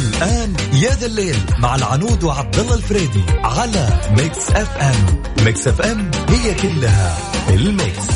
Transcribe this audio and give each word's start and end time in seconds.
الآن 0.00 0.54
يا 0.72 0.90
ذا 0.90 1.06
الليل 1.06 1.36
مع 1.58 1.74
العنود 1.74 2.24
وعبد 2.24 2.58
الله 2.58 2.74
الفريدي 2.74 3.22
على 3.44 3.88
Mix 4.10 4.50
FM 4.50 5.22
Mix 5.44 5.68
FM 5.68 6.10
هي 6.28 6.54
كلها 6.54 7.16
الميكس. 7.50 8.06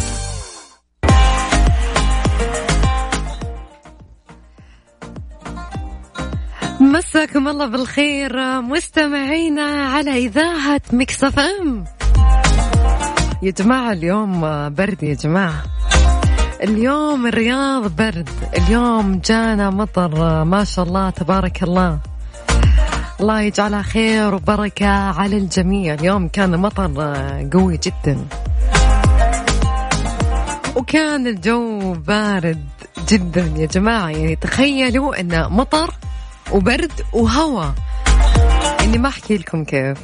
مساكم 6.80 7.48
الله 7.48 7.66
بالخير 7.66 8.60
مستمعينا 8.62 9.88
على 9.88 10.10
إذاعة 10.10 10.80
Mix 10.92 11.24
FM 11.24 11.84
يا 13.42 13.50
جماعة 13.50 13.92
اليوم 13.92 14.40
برد 14.74 15.02
يا 15.02 15.14
جماعة. 15.14 15.62
اليوم 16.64 17.26
الرياض 17.26 17.96
برد. 17.96 18.28
اليوم 18.56 19.20
جانا 19.24 19.70
مطر. 19.70 20.44
ما 20.44 20.64
شاء 20.64 20.84
الله 20.84 21.10
تبارك 21.10 21.62
الله. 21.62 21.98
الله 23.20 23.40
يجعلها 23.40 23.82
خير 23.82 24.34
وبركة 24.34 24.88
على 24.88 25.36
الجميع. 25.36 25.94
اليوم 25.94 26.28
كان 26.28 26.56
مطر 26.56 26.90
قوي 27.52 27.76
جدا. 27.76 28.26
وكان 30.76 31.26
الجو 31.26 31.92
بارد 31.92 32.64
جدا 33.08 33.52
يا 33.56 33.66
جماعة. 33.66 34.08
يعني 34.08 34.36
تخيلوا 34.36 35.20
انه 35.20 35.48
مطر 35.48 35.94
وبرد 36.52 36.92
وهواء. 37.12 37.74
إني 38.80 38.98
ما 38.98 39.08
أحكي 39.08 39.36
لكم 39.36 39.64
كيف. 39.64 39.98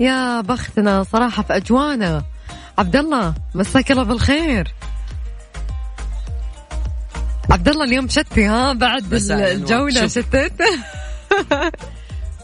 يا 0.00 0.40
بختنا 0.40 1.02
صراحة 1.02 1.42
في 1.42 1.56
أجوانا. 1.56 2.22
عبد 2.78 2.96
الله 2.96 3.34
مساك 3.54 3.90
الله 3.92 4.02
بالخير. 4.02 4.74
عبد 7.50 7.68
الله 7.68 7.84
اليوم 7.84 8.08
شتي 8.08 8.44
ها 8.46 8.72
بعد 8.72 9.14
الجولة 9.14 10.06
شتت 10.06 10.52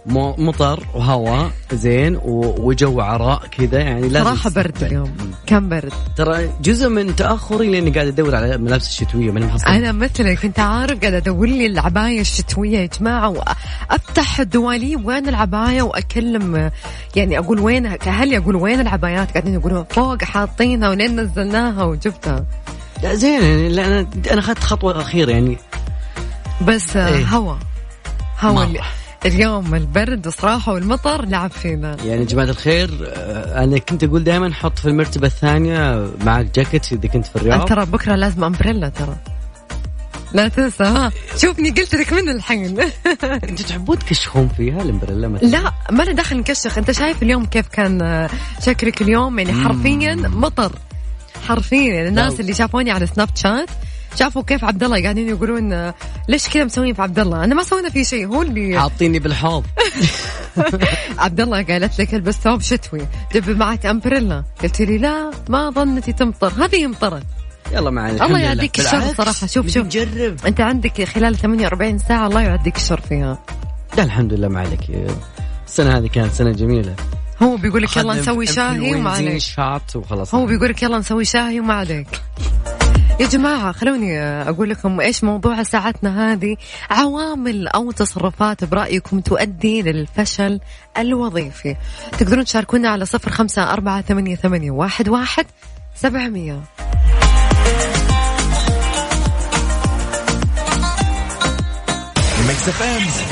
مطر 0.07 0.87
وهواء 0.95 1.51
زين 1.73 2.21
وجو 2.25 3.01
عراء 3.01 3.47
كذا 3.47 3.79
يعني 3.79 4.09
لازم 4.09 4.25
صراحة 4.25 4.51
برد 4.51 4.83
اليوم. 4.83 5.15
كان 5.47 5.69
برد. 5.69 5.93
ترى 6.17 6.51
جزء 6.61 6.89
من 6.89 7.17
تأخري 7.17 7.71
لأني 7.71 7.91
قاعد 7.91 8.07
أدور 8.07 8.35
على 8.35 8.59
ملابس 8.59 8.89
الشتوية 8.89 9.31
ماني 9.31 9.47
محصل. 9.47 9.67
أنا 9.67 9.93
مثلك 9.93 10.45
أنت 10.45 10.59
عارف 10.59 11.01
قاعد 11.01 11.15
أدور 11.15 11.47
لي 11.47 11.67
العباية 11.67 12.21
الشتوية 12.21 12.79
يا 12.79 12.89
جماعة 13.01 13.29
وأفتح 13.29 14.41
الدواليب 14.41 15.07
وين 15.07 15.29
العباية 15.29 15.83
وأكلم 15.83 16.71
يعني 17.17 17.39
أقول 17.39 17.61
وين 17.61 17.97
كأهلي 17.97 18.37
أقول 18.37 18.57
وين 18.57 18.81
العبايات؟ 18.81 19.31
قاعدين 19.31 19.55
يقولون 19.55 19.85
فوق 19.91 20.25
حاطينها 20.25 20.89
ولين 20.89 21.21
نزلناها 21.21 21.85
وجبتها. 21.85 22.45
لا 23.03 23.15
زين 23.15 23.43
يعني 23.43 23.69
لا 23.69 23.87
أنا 23.87 24.07
أنا 24.31 24.41
أخذت 24.41 24.59
خطوة 24.59 25.01
أخيرة 25.01 25.31
يعني 25.31 25.59
بس 26.67 26.97
إيه. 26.97 27.25
هوا. 27.25 27.57
هوا 28.41 28.67
اليوم 29.27 29.75
البرد 29.75 30.29
صراحة 30.29 30.73
والمطر 30.73 31.25
لعب 31.25 31.51
فينا. 31.51 31.97
يعني 32.05 32.25
جماعة 32.25 32.47
الخير 32.47 33.13
آه، 33.17 33.65
أنا 33.65 33.79
كنت 33.79 34.05
أقول 34.05 34.25
دائما 34.25 34.55
حط 34.55 34.79
في 34.79 34.89
المرتبة 34.89 35.27
الثانية 35.27 36.11
معك 36.25 36.55
جاكيت 36.55 36.93
إذا 36.93 37.09
كنت 37.09 37.27
في 37.27 37.37
الرياض. 37.37 37.69
ترى 37.69 37.87
بكرة 37.87 38.15
لازم 38.15 38.45
أمبريلا 38.45 38.89
ترى. 38.89 39.17
لا 40.33 40.49
تنسى 40.49 40.85
ها. 40.85 41.13
شوفني 41.37 41.71
قلت 41.71 41.95
لك 41.95 42.13
من 42.13 42.29
الحين. 42.29 42.81
أنتوا 43.49 43.67
تحبون 43.67 43.99
تكشخون 43.99 44.49
فيها 44.49 44.83
الأمبريلا 44.83 45.29
مثلا؟ 45.29 45.49
لا 45.49 45.73
ما 45.91 46.03
له 46.03 46.13
دخل 46.13 46.37
نكشخ. 46.37 46.79
أنت 46.79 46.91
شايف 46.91 47.23
اليوم 47.23 47.47
كيف 47.47 47.69
كان 47.69 48.03
آه، 48.03 48.31
شكلك 48.61 49.03
اليوم؟ 49.03 49.39
يعني 49.39 49.53
حرفيا 49.53 50.15
مطر. 50.15 50.73
حرفيا. 51.49 52.09
الناس 52.09 52.41
اللي 52.41 52.55
شافوني 52.55 52.91
على 52.91 53.07
سناب 53.07 53.29
شات 53.35 53.71
شافوا 54.17 54.43
كيف 54.43 54.65
عبد 54.65 54.83
الله 54.83 55.03
قاعدين 55.03 55.29
يقولون 55.29 55.93
ليش 56.29 56.49
كذا 56.49 56.65
مسوين 56.65 56.95
في 56.95 57.03
عبد 57.03 57.19
الله 57.19 57.45
أنا 57.45 57.55
ما 57.55 57.63
سوينا 57.63 57.91
فيه 57.91 58.03
شيء 58.03 58.27
هو 58.27 58.43
اللي 58.43 58.81
حاطيني 58.81 59.19
بالحوض. 59.19 59.65
عبد 61.19 61.41
الله 61.41 61.63
قالت 61.63 62.01
لك 62.01 62.15
البس 62.15 62.35
ثوب 62.35 62.61
شتوي 62.61 63.07
جيب 63.33 63.51
معك 63.51 63.87
أمبريلا. 63.87 64.45
قلت 64.63 64.83
لي 64.83 64.99
لا 64.99 65.31
ما 65.49 65.71
ظنتي 65.71 66.13
تمطر. 66.13 66.65
هذه 66.65 66.87
مطرت 66.87 67.27
يلا 67.73 67.91
معنا 67.91 68.27
الله 68.27 68.39
يعديك 68.39 68.79
الشر 68.79 69.15
صراحة. 69.15 69.47
شوف 69.47 69.69
شوف. 69.69 69.87
نجرب 69.87 70.37
أنت 70.47 70.61
عندك 70.61 71.05
خلال 71.05 71.37
48 71.37 71.99
ساعة 71.99 72.27
الله 72.27 72.41
يعديك 72.41 72.77
الشر 72.77 73.01
فيها. 73.01 73.39
لا 73.97 74.03
الحمد 74.03 74.33
لله 74.33 74.49
ما 74.49 74.61
عليك. 74.61 74.81
السنة 75.67 75.99
هذه 75.99 76.07
كانت 76.07 76.33
سنة 76.33 76.53
جميلة. 76.53 76.95
هو 77.43 77.57
بيقول 77.57 77.83
لك 77.83 77.97
يلا 77.97 78.15
نسوي 78.15 78.47
شاهي 78.47 78.95
وما 78.95 79.11
عليك. 79.11 79.43
هو 80.35 80.47
بيقول 80.47 80.69
لك 80.69 80.83
يلا 80.83 80.99
نسوي 80.99 81.25
شاهي 81.25 81.61
وما 81.61 81.75
عليك. 81.75 82.09
يا 83.21 83.27
جماعة 83.27 83.73
خلوني 83.73 84.21
أقول 84.23 84.71
لكم 84.71 85.01
إيش 85.01 85.25
موضوع 85.25 85.63
ساعتنا 85.63 86.33
هذه؟ 86.33 86.57
عوامل 86.91 87.69
أو 87.69 87.91
تصرفات 87.91 88.65
برأيكم 88.65 89.21
تؤدي 89.21 89.83
للفشل 89.83 90.61
الوظيفي. 90.99 91.77
تقدرون 92.19 92.45
تشاركونا 92.45 92.89
على 92.89 93.07
صفر 93.07 93.31
خمسة 93.31 93.73
أربعة 93.73 94.01
ثمانية, 94.01 94.37
ثمانية 94.37 94.71
واحد, 94.71 95.09
واحد 95.09 95.47
سبعمية. 95.95 96.61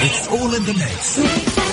It's 0.07 0.29
all 0.29 0.55
in 0.55 0.65
the 0.65 0.75
mix. 0.75 1.72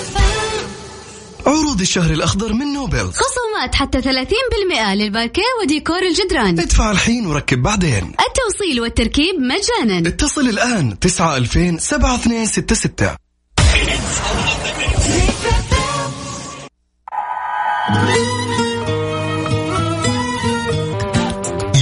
عروض 1.50 1.80
الشهر 1.80 2.10
الأخضر 2.10 2.52
من 2.52 2.72
نوبل. 2.72 3.12
خصومات 3.12 3.74
حتى 3.74 4.02
30% 4.02 4.94
للباركيه 4.94 5.42
وديكور 5.62 6.02
الجدران. 6.02 6.60
ادفع 6.60 6.90
الحين 6.90 7.26
وركب 7.26 7.62
بعدين. 7.62 8.12
التوصيل 8.28 8.80
والتركيب 8.80 9.34
مجانا. 9.34 10.08
اتصل 10.08 10.48
الآن 10.48 10.98
9 10.98 11.36
2000 11.36 11.78
7266 11.78 13.16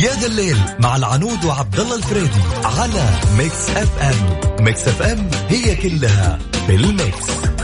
يا 0.03 0.15
ذا 0.21 0.27
الليل 0.27 0.57
مع 0.79 0.97
العنود 0.97 1.45
وعبد 1.45 1.81
الله 1.81 1.97
الفريدي 1.97 2.41
على 2.65 3.11
Mix 3.39 3.71
FM. 3.71 4.41
Mix 4.65 4.89
FM 4.89 5.31
هي 5.49 5.77
كلها 5.77 6.39
بالميكس 6.69 7.58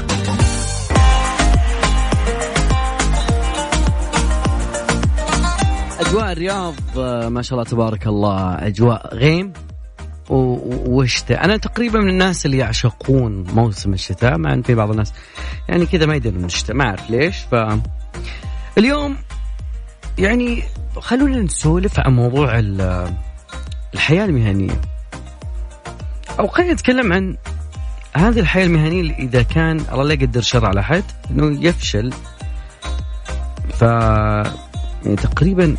أجواء 6.01 6.33
الرياض 6.33 6.75
آه، 6.99 7.29
ما 7.29 7.43
شاء 7.43 7.59
الله 7.59 7.71
تبارك 7.71 8.07
الله 8.07 8.55
أجواء 8.55 9.15
غيم 9.15 9.53
وشتاء 10.31 11.45
أنا 11.45 11.57
تقريبا 11.57 12.01
من 12.01 12.09
الناس 12.09 12.47
اللي 12.47 12.59
يعشقون 12.59 13.43
موسم 13.43 13.93
الشتاء 13.93 14.39
مع 14.39 14.53
إن 14.53 14.63
في 14.63 14.75
بعض 14.75 14.91
الناس 14.91 15.13
يعني 15.69 15.87
كذا 15.87 16.07
ما 16.07 16.15
يدري 16.15 16.39
عن 16.39 16.45
الشتاء 16.45 16.77
ما 16.77 16.85
أعرف 16.85 17.11
ليش. 17.11 17.37
ف 17.51 17.55
اليوم 18.79 19.17
يعني 20.19 20.63
خلونا 20.97 21.43
نسولف 21.43 22.01
عن 22.01 22.17
موضوع 22.17 22.59
الحياة 23.95 24.25
المهنية. 24.25 24.81
أو 26.41 26.47
خلينا 26.47 26.73
نتكلم 26.73 27.13
عن 27.13 27.37
هذه 28.17 28.41
الحياة 28.41 28.67
المهنية 28.67 29.15
إذا 29.15 29.43
كان 29.43 29.81
الله 29.93 30.05
لا 30.05 30.15
يقدر 30.15 30.41
شر 30.41 30.67
على 30.67 30.85
حد 30.85 31.05
إنه 31.31 31.67
يفشل. 31.67 32.13
ف 33.79 33.83
يعني 35.05 35.17
تقريبا 35.17 35.77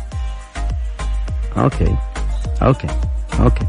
okay 1.58 1.96
okay 2.62 2.88
okay 3.40 3.66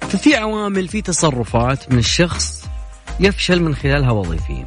ففي 0.00 0.36
عوامل 0.36 0.88
في 0.88 1.02
تصرفات 1.02 1.92
من 1.92 1.98
الشخص 1.98 2.66
يفشل 3.20 3.62
من 3.62 3.74
خلالها 3.74 4.10
وظيفيا. 4.10 4.66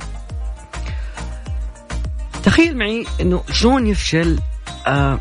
تخيل 2.43 2.77
معي 2.77 3.05
إنه 3.21 3.43
شلون 3.51 3.87
يفشل 3.87 4.39
آه 4.87 5.19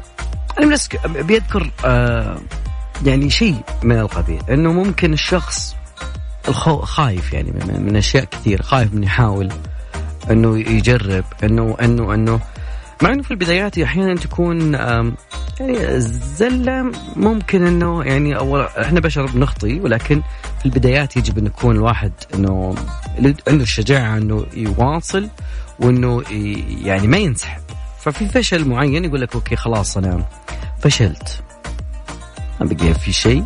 أنا 0.59 0.77
بيذكر 1.07 1.71
آه 1.85 2.39
يعني 3.05 3.31
شيء 3.31 3.57
من 3.83 3.99
القبيل 3.99 4.43
إنه 4.51 4.73
ممكن 4.73 5.13
الشخص 5.13 5.77
الخو 6.49 6.79
خايف 6.81 7.33
يعني 7.33 7.51
من, 7.51 7.83
من 7.83 7.97
أشياء 7.97 8.25
كثير 8.25 8.63
خايف 8.63 8.95
من 8.95 9.05
يحاول 9.05 9.53
إنه 10.31 10.59
يجرب 10.59 11.25
انه 11.45 11.77
انه 11.83 12.15
إنه 12.15 12.41
مع 13.03 13.13
إنه 13.13 13.23
في 13.23 13.31
البدايات 13.31 13.79
أحيانا 13.79 14.15
تكون 14.15 14.75
يعني 15.61 16.01
زلة 16.37 16.93
ممكن 17.17 17.67
إنه 17.67 18.05
يعني 18.05 18.37
أول 18.37 18.61
إحنا 18.61 19.01
بشر 19.01 19.27
بنخطي 19.27 19.81
ولكن 19.81 20.23
في 20.59 20.67
البدايات 20.67 21.17
يجب 21.17 21.39
أن 21.39 21.47
يكون 21.47 21.77
الواحد 21.77 22.13
إنه 22.35 22.75
عنده 23.49 23.63
الشجاعة 23.63 24.17
إنه 24.17 24.47
يواصل 24.55 25.29
وإنه 25.81 26.23
يعني 26.85 27.07
ما 27.07 27.17
ينسحب. 27.17 27.61
ففي 28.01 28.29
فشل 28.29 28.69
معين 28.69 29.05
يقول 29.05 29.21
لك 29.21 29.35
أوكي 29.35 29.57
خلاص 29.57 29.97
أنا 29.97 30.25
فشلت. 30.81 31.43
ما 32.61 32.67
بقي 32.67 32.95
في 32.95 33.13
شيء. 33.13 33.45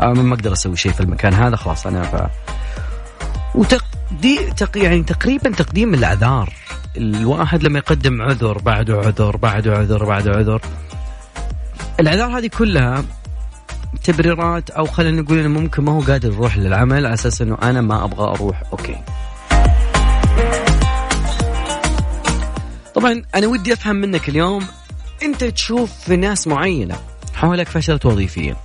ما 0.00 0.34
أقدر 0.34 0.52
أسوي 0.52 0.76
شيء 0.76 0.92
في 0.92 1.00
المكان 1.00 1.34
هذا 1.34 1.56
خلاص 1.56 1.86
أنا 1.86 2.02
ف 2.02 2.30
وتقدي 3.54 4.38
تق 4.56 4.78
يعني 4.78 5.02
تقريبا 5.02 5.50
تقديم 5.50 5.94
الأعذار. 5.94 6.52
الواحد 6.96 7.62
لما 7.62 7.78
يقدم 7.78 8.22
عذر 8.22 8.58
بعده 8.58 8.98
عذر 8.98 9.36
بعده 9.36 9.78
عذر 9.78 10.04
بعده 10.04 10.30
عذر 10.30 10.60
الأعذار 12.00 12.38
هذه 12.38 12.46
كلها 12.58 13.04
تبريرات 14.04 14.70
أو 14.70 14.86
خلينا 14.86 15.22
نقول 15.22 15.38
إنه 15.38 15.60
ممكن 15.60 15.84
ما 15.84 15.92
هو 15.92 16.00
قادر 16.00 16.32
يروح 16.32 16.58
للعمل 16.58 17.06
على 17.06 17.14
أساس 17.14 17.42
إنه 17.42 17.58
أنا 17.62 17.80
ما 17.80 18.04
أبغى 18.04 18.24
أروح 18.24 18.62
أوكي 18.72 18.96
طبعا 22.94 23.22
أنا 23.34 23.46
ودي 23.46 23.72
أفهم 23.72 23.96
منك 23.96 24.28
اليوم 24.28 24.66
أنت 25.22 25.44
تشوف 25.44 25.92
في 25.92 26.16
ناس 26.16 26.46
معينة 26.46 26.96
حولك 27.34 27.68
فشلت 27.68 28.06
وظيفيا 28.06 28.56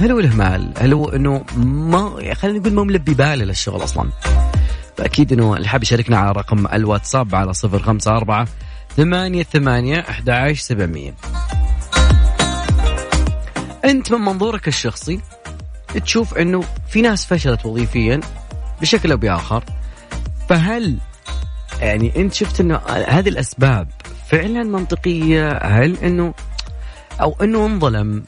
هل 0.00 0.12
هو 0.12 0.18
الإهمال؟ 0.18 0.72
هل 0.78 0.92
هو 0.92 1.08
إنه 1.08 1.44
ما 1.56 2.34
خلينا 2.34 2.58
نقول 2.58 2.72
ما 2.72 2.84
ملبي 2.84 3.14
باله 3.14 3.44
للشغل 3.44 3.84
أصلا؟ 3.84 4.10
فاكيد 4.96 5.32
إنه 5.32 5.56
اللي 5.56 5.68
حاب 5.68 5.82
يشاركنا 5.82 6.18
على 6.18 6.32
رقم 6.32 6.66
الواتساب 6.66 7.34
على 7.34 7.52
صفر 7.52 7.82
خمسة 7.82 8.16
أربعة 8.16 8.48
ثمانية 8.96 9.42
ثمانية 9.42 10.00
أحد 10.00 10.30
عشر 10.30 10.62
سبعمية. 10.62 11.14
أنت 13.84 14.12
من 14.12 14.20
منظورك 14.20 14.68
الشخصي 14.68 15.20
تشوف 16.04 16.34
أنه 16.34 16.64
في 16.88 17.02
ناس 17.02 17.26
فشلت 17.26 17.66
وظيفيا 17.66 18.20
بشكل 18.80 19.10
أو 19.12 19.16
بآخر 19.16 19.64
فهل 20.48 20.98
يعني 21.80 22.12
أنت 22.16 22.32
شفت 22.32 22.60
أنه 22.60 22.76
هذه 23.08 23.28
الأسباب 23.28 23.88
فعلا 24.28 24.62
منطقية؟ 24.62 25.58
هل 25.62 25.96
أنه 25.96 26.34
أو 27.20 27.36
أنه 27.42 27.66
انظلم؟ 27.66 28.24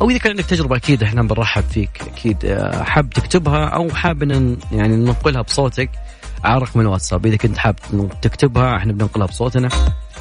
أو 0.00 0.10
إذا 0.10 0.18
كان 0.18 0.30
عندك 0.30 0.44
تجربة 0.44 0.76
أكيد 0.76 1.02
إحنا 1.02 1.22
بنرحب 1.22 1.62
فيك. 1.62 2.02
أكيد 2.12 2.44
آه، 2.44 2.82
حاب 2.82 3.10
تكتبها 3.10 3.64
أو 3.66 3.90
حاب 3.90 4.22
ان 4.22 4.56
يعني 4.72 4.96
ننقلها 4.96 5.42
بصوتك. 5.42 5.90
على 6.44 6.60
رقم 6.60 6.80
الواتساب. 6.80 7.26
إذا 7.26 7.36
كنت 7.36 7.58
حاب 7.58 7.76
تكتبها 8.22 8.76
إحنا 8.76 8.92
بننقلها 8.92 9.26
بصوتنا. 9.26 9.68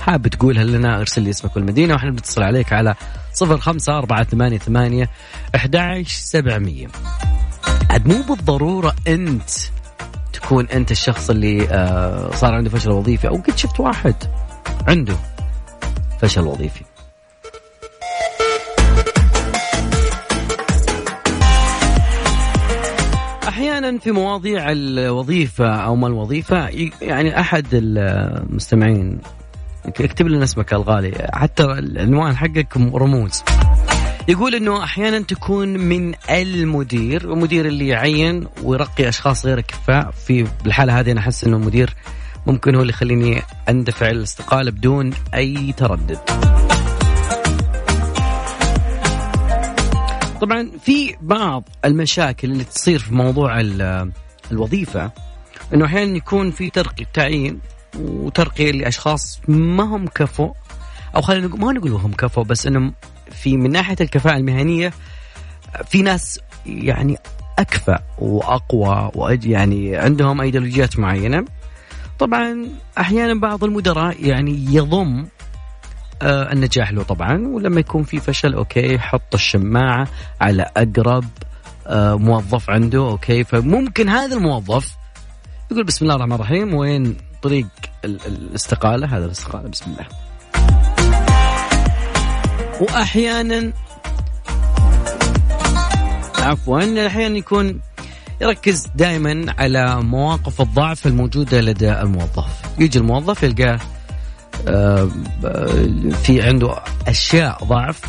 حاب 0.01 0.27
تقولها 0.27 0.63
لنا 0.63 0.99
ارسل 0.99 1.21
لي 1.21 1.29
اسمك 1.29 1.55
والمدينة 1.55 1.93
وإحنا 1.93 2.11
بنتصل 2.11 2.43
عليك 2.43 2.73
على 2.73 2.95
صفر 3.33 3.57
خمسة 3.57 3.97
أربعة 3.97 4.23
ثمانية 4.23 4.57
ثمانية 4.57 5.09
أحد 5.55 6.03
سبعمية. 6.07 6.87
عاد 7.89 8.07
مو 8.07 8.21
بالضرورة 8.21 8.95
أنت 9.07 9.49
تكون 10.33 10.67
أنت 10.67 10.91
الشخص 10.91 11.29
اللي 11.29 11.69
آه، 11.69 12.31
صار 12.35 12.53
عنده 12.53 12.69
فشل 12.69 12.91
وظيفي 12.91 13.27
أو 13.27 13.35
قد 13.35 13.57
شفت 13.57 13.79
واحد 13.79 14.15
عنده 14.87 15.15
فشل 16.21 16.41
وظيفي. 16.41 16.88
في 23.97 24.11
مواضيع 24.11 24.71
الوظيفة 24.71 25.75
أو 25.75 25.95
ما 25.95 26.07
الوظيفة 26.07 26.69
يعني 27.01 27.39
أحد 27.39 27.65
المستمعين 27.73 29.19
اكتب 29.85 30.27
لنا 30.27 30.43
اسمك 30.43 30.73
الغالي 30.73 31.29
حتى 31.33 31.63
العنوان 31.63 32.35
حقك 32.35 32.77
رموز 32.77 33.43
يقول 34.27 34.55
إنه 34.55 34.83
أحيانا 34.83 35.19
تكون 35.19 35.67
من 35.67 36.13
المدير 36.29 37.33
المدير 37.33 37.65
اللي 37.65 37.87
يعين 37.87 38.47
ويرقي 38.63 39.09
أشخاص 39.09 39.45
غير 39.45 39.61
كفاء 39.61 40.11
في 40.11 40.47
الحالة 40.65 40.99
هذه 40.99 41.11
أنا 41.11 41.19
أحس 41.19 41.43
إنه 41.43 41.57
المدير 41.57 41.95
ممكن 42.47 42.75
هو 42.75 42.81
اللي 42.81 42.93
يخليني 42.93 43.41
أندفع 43.69 44.09
الاستقالة 44.09 44.71
بدون 44.71 45.11
أي 45.33 45.73
تردد. 45.77 46.19
طبعا 50.41 50.71
في 50.83 51.15
بعض 51.21 51.69
المشاكل 51.85 52.51
اللي 52.51 52.63
تصير 52.63 52.99
في 52.99 53.13
موضوع 53.13 53.61
الوظيفة 54.51 55.11
إنه 55.73 55.85
أحيانا 55.85 56.17
يكون 56.17 56.51
في 56.51 56.69
ترقي 56.69 57.05
تعيين 57.13 57.59
وترقيه 57.99 58.71
لأشخاص 58.71 59.41
ما 59.47 59.83
هم 59.83 60.07
كفو 60.07 60.53
أو 61.15 61.21
خلينا 61.21 61.47
نقول 61.47 61.59
ما 61.59 61.71
نقول 61.71 61.91
هم 61.91 62.11
كفو 62.11 62.43
بس 62.43 62.67
إنه 62.67 62.93
في 63.31 63.57
من 63.57 63.71
ناحية 63.71 63.95
الكفاءة 64.01 64.37
المهنية 64.37 64.93
في 65.85 66.01
ناس 66.01 66.39
يعني 66.65 67.17
أكفأ 67.59 67.99
وأقوى 68.19 69.11
يعني 69.45 69.97
عندهم 69.97 70.41
أيديولوجيات 70.41 70.99
معينة. 70.99 71.45
طبعا 72.19 72.67
أحيانا 72.97 73.39
بعض 73.39 73.63
المدراء 73.63 74.25
يعني 74.25 74.65
يضم 74.69 75.25
آه 76.21 76.51
النجاح 76.51 76.91
له 76.91 77.03
طبعا 77.03 77.47
ولما 77.47 77.79
يكون 77.79 78.03
في 78.03 78.19
فشل 78.19 78.53
okay 78.53 78.99
حط 78.99 79.33
الشماعة 79.33 80.07
على 80.41 80.69
أقرب 80.77 81.25
آه 81.87 82.15
موظف 82.15 82.69
عنده 82.69 82.99
okay 82.99 83.43
فممكن 83.43 84.09
هذا 84.09 84.35
الموظف 84.35 84.95
يقول 85.71 85.83
بسم 85.83 86.05
الله 86.05 86.15
الرحمن 86.15 86.35
الرحيم 86.35 86.73
وين 86.73 87.17
طريق 87.41 87.67
الاستقالة؟ 88.05 89.17
هذا 89.17 89.25
الاستقالة 89.25 89.69
بسم 89.69 89.85
الله. 89.91 90.05
واحيانا 92.81 93.73
عفوا 96.39 97.07
أحيانا 97.07 97.37
يكون 97.37 97.79
يركز 98.41 98.87
دائما 98.95 99.55
على 99.59 100.01
مواقف 100.01 100.61
الضعف 100.61 101.07
الموجودة 101.07 101.61
لدى 101.61 101.91
الموظف. 101.91 102.61
يجي 102.79 102.99
الموظف 102.99 103.43
يلقاه 103.43 103.79
في 106.23 106.41
عنده 106.41 106.83
أشياء 107.07 107.63
ضعف 107.63 108.01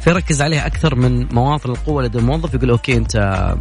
فيركز 0.00 0.42
عليها 0.42 0.66
أكثر 0.66 0.94
من 0.94 1.34
مواطن 1.34 1.70
القوة 1.70 2.02
لدى 2.02 2.18
الموظف 2.18 2.54
يقول 2.54 2.70
okay 2.70 2.96
أنت 2.96 3.54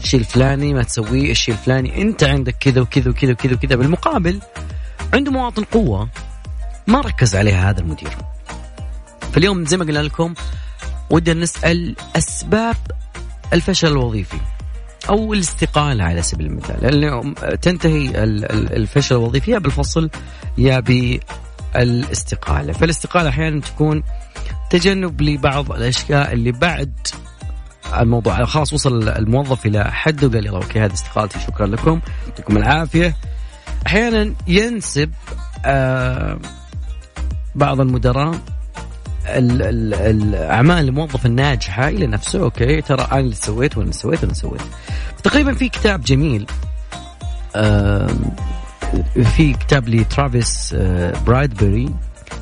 الشيء 0.00 0.20
الفلاني 0.20 0.74
ما 0.74 0.82
تسويه 0.82 1.30
الشيء 1.30 1.54
الفلاني 1.54 2.02
أنت 2.02 2.24
عندك 2.24 2.56
كذا 2.60 2.80
وكذا 2.80 3.10
وكذا 3.10 3.32
وكذا 3.32 3.54
وكذا. 3.54 3.76
بالمقابل 3.76 4.40
عنده 5.14 5.32
مواطن 5.32 5.64
قوة 5.64 6.08
ما 6.86 7.00
ركز 7.00 7.36
عليها 7.36 7.70
هذا 7.70 7.80
المدير. 7.80 8.10
فاليوم 9.32 9.64
زي 9.64 9.76
ما 9.76 9.84
قلنا 9.84 9.98
لكم 9.98 10.34
ودنا 11.10 11.40
نسأل 11.40 11.96
أسباب 12.16 12.76
الفشل 13.52 13.88
الوظيفي 13.88 14.38
أو 15.08 15.34
الاستقالة 15.34 16.04
على 16.04 16.22
سبيل 16.22 16.46
المثال. 16.46 16.80
لأنه 16.80 17.34
تنتهي 17.62 18.24
الفشل 18.76 19.16
الوظيفي 19.16 19.50
يا 19.50 19.58
بالفصل 19.58 20.10
يا 20.58 20.80
الاستقالة. 21.76 22.72
فالاستقالة 22.72 23.28
أحيانا 23.28 23.60
تكون 23.60 24.02
تجنب 24.70 25.22
لبعض 25.22 25.72
الأشياء 25.72 26.32
اللي 26.32 26.52
بعد 26.52 26.92
الموضوع 27.98 28.44
خلاص 28.44 28.72
وصل 28.72 29.08
الموظف 29.08 29.66
إلى 29.66 29.84
حد 29.84 30.24
وقال 30.24 30.46
يلا 30.46 30.56
okay 30.56 30.80
هذه 30.80 30.92
استقالتي 30.92 31.40
شكرا 31.40 31.66
لكم 31.66 32.00
يعطيكم 32.28 32.56
العافية. 32.56 33.16
أحيانا 33.86 34.34
ينسب 34.46 35.10
آه 35.64 36.38
بعض 37.54 37.80
المدراء 37.80 38.34
الاعمال 39.26 40.88
الموظف 40.88 41.26
الناجحة 41.26 41.88
إلى 41.88 42.06
نفسه 42.06 42.42
okay 42.42 42.80
ترى 42.80 43.08
أنا 43.12 43.20
اللي 43.20 43.34
سويت 43.34 43.76
وأنا 43.78 43.92
سويت 43.92 44.22
وأنا 44.22 44.34
سويت. 44.34 44.62
تقريبا 45.22 45.54
في 45.54 45.68
كتاب 45.68 46.00
جميل 46.00 46.46
في 49.36 49.52
كتاب 49.52 49.88
لترافيس 49.88 50.74
آه، 50.78 51.12
برايدبري 51.26 51.94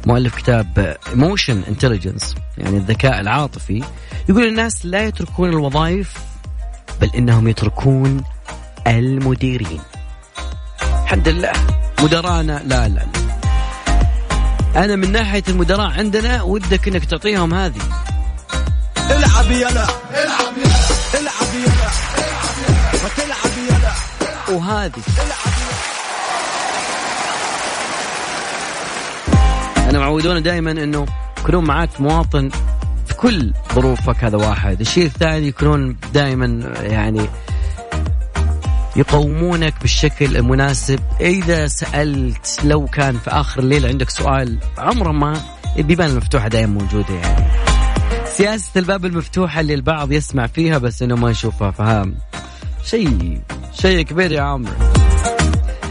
مؤلف 0.06 0.36
كتاب 0.36 0.96
Emotional 1.08 1.62
Intelligence 1.68 2.34
يعني 2.58 2.76
الذكاء 2.76 3.20
العاطفي. 3.20 3.82
يقول 4.28 4.46
الناس 4.46 4.86
لا 4.86 5.04
يتركون 5.04 5.48
الوظائف 5.48 6.14
بل 7.00 7.10
إنهم 7.14 7.48
يتركون 7.48 8.24
المديرين. 8.86 9.80
الحمد 11.02 11.28
لله. 11.28 11.52
مدرانا 12.02 12.62
لا 12.66 12.88
لا, 12.88 12.94
لا. 12.94 13.28
أنا 14.84 14.96
من 14.96 15.12
ناحية 15.12 15.42
المدراء 15.48 15.90
عندنا 15.90 16.42
ودك 16.42 16.88
إنك 16.88 17.04
تعطيهم 17.04 17.54
هذه. 17.54 17.82
العب 19.10 19.50
يلا 19.50 19.70
العب 20.24 20.54
يلا 20.58 21.20
العب 21.20 21.54
يلا 21.54 21.88
ما 23.02 23.08
تلعب 23.16 23.58
يلا. 23.68 23.92
وهذه. 24.56 25.02
معودونا 29.98 30.40
دائما 30.40 30.70
إنه 30.70 31.06
يكونون 31.38 31.64
معاك 31.64 32.00
مواطن 32.00 32.50
في 33.06 33.14
كل 33.14 33.52
ظروفك 33.74 34.24
هذا 34.24 34.36
واحد. 34.36 34.80
الشيء 34.80 35.06
الثاني 35.06 35.46
يكونون 35.48 35.96
دائما 36.14 36.72
يعني 36.82 37.28
يقومونك 38.96 39.74
بالشكل 39.80 40.36
المناسب. 40.36 41.00
إذا 41.20 41.66
سألت 41.66 42.60
لو 42.64 42.86
كان 42.86 43.18
في 43.18 43.30
آخر 43.30 43.60
الليل 43.60 43.86
عندك 43.86 44.10
سؤال 44.10 44.58
عمره 44.78 45.12
ما 45.12 45.40
البيبان 45.78 46.10
المفتوحة 46.10 46.48
دائما 46.48 46.72
موجودة 46.72 47.14
يعني. 47.14 47.46
سياسة 48.26 48.70
الباب 48.76 49.04
المفتوحة 49.04 49.60
اللي 49.60 49.74
البعض 49.74 50.12
يسمع 50.12 50.46
فيها 50.46 50.78
بس 50.78 51.02
إنه 51.02 51.16
ما 51.16 51.30
يشوفها. 51.30 51.70
فهم 51.70 52.14
شيء 52.84 53.40
شيء 53.72 54.02
كبير 54.02 54.32
يا 54.32 54.42
عمرو. 54.42 54.97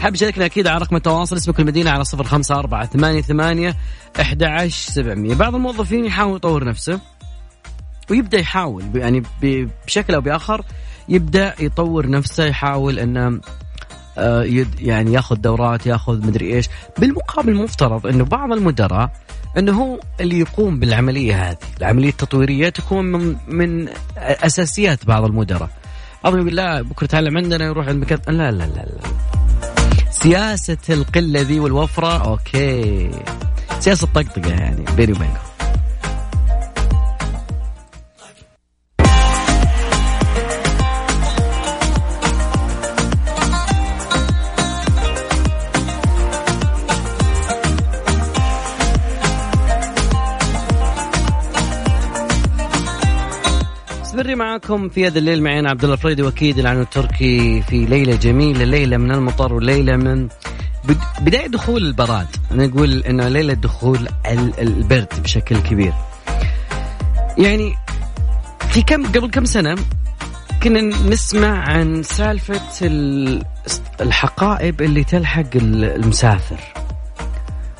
حاب 0.00 0.14
يشاركنا 0.14 0.46
أكيد 0.46 0.66
على 0.66 0.78
رقم 0.78 0.96
التواصل 0.96 1.36
اسمك 1.36 1.60
المدينة 1.60 1.90
على 1.90 2.04
صفر 2.04 2.24
خمسة 2.24 2.54
أربعة 2.54 2.86
ثمانية 2.86 3.20
ثمانية 3.20 3.76
أحد 4.20 4.42
عشر 4.42 4.92
سبعمية. 4.92 5.34
بعض 5.34 5.54
الموظفين 5.54 6.04
يحاول 6.04 6.36
يطور 6.36 6.64
نفسه 6.64 7.00
ويبدأ 8.10 8.38
يحاول 8.38 8.84
يعني 8.94 9.22
بشكل 9.86 10.14
أو 10.14 10.20
بآخر 10.20 10.64
يبدأ 11.08 11.54
يطور 11.60 12.10
نفسه 12.10 12.44
يحاول 12.44 12.98
إنه 12.98 13.40
آه، 14.18 14.64
يعني 14.78 15.12
ياخذ 15.12 15.36
دورات 15.36 15.86
ياخذ 15.86 16.26
مدري 16.26 16.54
إيش. 16.54 16.68
بالمقابل 16.98 17.54
مفترض 17.54 18.06
إنه 18.06 18.24
بعض 18.24 18.52
المدراء 18.52 19.10
إنه 19.58 19.82
هو 19.82 20.00
اللي 20.20 20.38
يقوم 20.38 20.78
بالعملية 20.78 21.50
هذه. 21.50 21.56
العملية 21.78 22.08
التطويرية 22.08 22.68
تكون 22.68 23.04
من 23.04 23.36
من 23.48 23.88
أساسيات 24.16 25.06
بعض 25.06 25.24
المدراء. 25.24 25.70
بعضهم 26.24 26.40
يقول 26.40 26.56
لا 26.56 26.82
بكرة 26.82 27.06
تعلم 27.06 27.36
عندنا 27.36 27.64
يروح 27.64 27.88
عند 27.88 28.20
لا 28.28 28.32
لا 28.32 28.50
لا 28.50 28.66
لا. 28.66 29.27
سياسة 30.10 30.78
القلة 30.90 31.40
ذي 31.40 31.60
والوفرة. 31.60 32.28
أوكي. 32.28 33.10
سياسة 33.80 34.06
طقطقة 34.14 34.50
يعني 34.50 34.84
بيني 34.96 35.12
وبينكم. 35.12 35.47
معاكم 54.38 54.88
في 54.88 55.06
هذا 55.06 55.18
الليل 55.18 55.42
معي 55.42 55.58
أنا 55.58 55.70
عبد 55.70 55.82
الله 55.84 55.94
الفريدي 55.94 56.22
وأكيد 56.22 56.58
العنو 56.58 56.80
التركي 56.82 57.62
في 57.62 57.84
ليلة 57.86 58.16
جميلة 58.16 58.64
ليلة 58.64 58.96
من 58.96 59.10
المطر 59.12 59.52
وليلة 59.54 59.96
من 59.96 60.28
بد- 60.84 60.96
بداية 61.20 61.46
دخول 61.46 61.82
البراد. 61.86 62.26
نقول 62.52 63.02
إنه 63.02 63.28
ليلة 63.28 63.54
دخول 63.54 64.08
ال- 64.26 64.60
البرد 64.60 65.08
بشكل 65.22 65.58
كبير. 65.58 65.92
يعني 67.38 67.74
في 68.70 68.82
كم 68.82 69.06
قبل 69.06 69.30
كم 69.30 69.44
سنة 69.44 69.74
كنا 70.62 70.80
نسمع 70.80 71.58
عن 71.68 72.02
سالفة 72.02 72.86
ال- 72.86 73.42
الحقائب 74.00 74.82
اللي 74.82 75.04
تلحق 75.04 75.56
ال- 75.56 75.84
المسافر. 75.84 76.60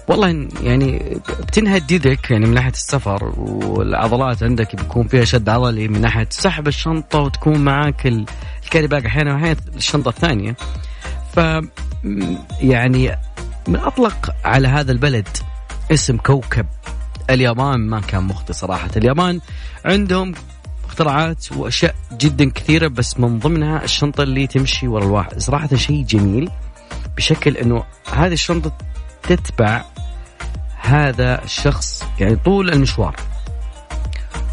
والله 0.09 0.49
يعني 0.62 1.21
بتنهد 1.41 1.91
يدك 1.91 2.31
يعني 2.31 2.47
من 2.47 2.55
ناحية 2.55 2.71
السفر 2.71 3.25
والعضلات 3.38 4.43
عندك 4.43 4.77
بيكون 4.77 5.09
فيها 5.09 5.25
شد 5.25 5.49
عضلي 5.49 5.88
من 5.88 6.00
ناحية 6.00 6.29
سحب 6.31 6.69
الشنطة 6.69 7.19
وتكون 7.19 7.59
معاك 7.59 8.07
ال- 8.07 8.27
الكاري 8.65 8.87
باج 8.87 9.07
أحيانا 9.07 9.35
وأحيانا 9.35 9.57
الشنطة 9.77 10.09
الثانية. 10.09 10.57
ف 11.35 11.41
يعني 12.61 13.17
من 13.69 13.77
أطلق 13.77 14.35
على 14.45 14.69
هذا 14.69 14.93
البلد 14.93 15.29
اسم 15.93 16.17
كوكب. 16.17 16.67
اليابان 17.31 17.81
ما 17.81 18.00
كان 18.00 18.23
مخطئ 18.25 18.53
صراحة. 18.53 18.91
اليابان 18.97 19.41
عندهم 19.85 20.35
اختراعات 20.87 21.53
وأشياء 21.53 21.95
جدا 22.12 22.50
كثيرة 22.50 22.88
بس 22.88 23.21
من 23.21 23.38
ضمنها 23.38 23.85
الشنطة 23.85 24.23
اللي 24.23 24.47
تمشي 24.47 24.88
ورا 24.88 25.05
الواحد. 25.05 25.38
صراحة 25.38 25.77
شيء 25.77 26.05
جميل 26.05 26.50
بشكل 27.17 27.57
إنه 27.57 27.85
هذه 28.12 28.33
الشنطة 28.33 28.73
تتبع 29.23 29.85
هذا 30.88 31.45
الشخص 31.45 32.04
يعني 32.21 32.37
طول 32.37 32.71
المشوار. 32.71 33.16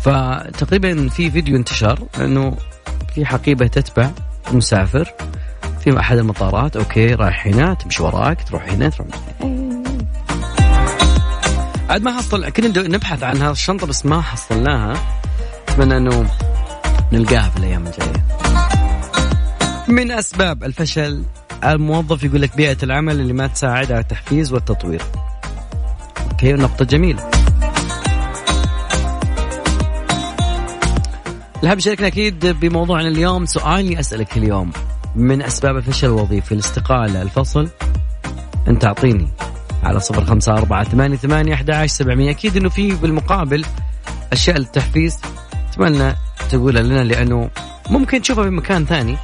فتقريبا 0.01 1.09
في 1.09 1.31
فيديو 1.31 1.57
انتشر 1.57 1.99
انه 2.19 2.57
في 3.15 3.25
حقيبة 3.25 3.67
تتبع 3.67 4.09
مسافر 4.51 5.13
في 5.79 5.99
أحد 5.99 6.17
المطارات. 6.17 6.75
أوكي 6.75 7.13
رايح 7.13 7.47
هنا 7.47 7.73
تمشي 7.73 8.03
وراك 8.03 8.43
تروح 8.43 8.69
هنا 8.69 8.89
تروح 8.89 9.07
عاد 11.89 12.01
ما 12.01 12.17
حصل 12.17 12.49
كنا 12.49 12.87
نبحث 12.87 13.23
عن 13.23 13.37
هذه 13.37 13.51
الشنطة 13.51 13.87
بس 13.87 14.05
ما 14.05 14.21
حصلناها. 14.21 14.93
أتمنى 15.69 15.97
أنه 15.97 16.29
نلقاها 17.11 17.49
في 17.49 17.57
الأيام 17.57 17.87
الجاية. 17.87 18.25
من 19.87 20.11
أسباب 20.11 20.63
الفشل 20.63 21.23
الموظف 21.63 22.23
يقول 22.23 22.41
لك 22.41 22.55
بيئة 22.55 22.77
العمل 22.83 23.19
اللي 23.19 23.33
ما 23.33 23.47
تساعد 23.47 23.91
على 23.91 24.01
التحفيز 24.01 24.53
والتطوير. 24.53 25.01
أوكي 26.35 26.53
نقطة 26.53 26.85
جميلة. 26.85 27.29
الحب 31.63 31.79
شاركنا 31.79 32.07
أكيد 32.07 32.45
بموضوعنا 32.45 33.07
اليوم. 33.07 33.45
سؤالي 33.45 33.99
أسألك 33.99 34.37
اليوم 34.37 34.71
من 35.15 35.41
أسباب 35.41 35.77
الفشل 35.77 36.07
الوظيفي 36.07 36.51
الاستقالة. 36.51 37.21
الفصل 37.21 37.69
أنت 38.67 38.85
أعطيني 38.85 39.27
على 39.83 39.99
صفر 39.99 40.25
خمسة 40.25 40.53
أربعة 40.53 40.83
ثمانية 40.83 41.17
ثمانية 41.17 41.53
أحد 41.53 41.69
عشر 41.71 41.87
سبعمية. 41.87 42.31
أكيد 42.31 42.57
إنه 42.57 42.69
في 42.69 42.95
بالمقابل 42.95 43.65
أشياء 44.33 44.57
للتحفيز. 44.57 45.19
أتمنى 45.69 46.15
تقولها 46.49 46.83
لنا 46.83 47.03
لأنه 47.03 47.49
ممكن 47.89 48.21
تشوفها 48.21 48.43
في 48.43 48.49
مكان 48.49 48.85
ثاني 48.85 49.17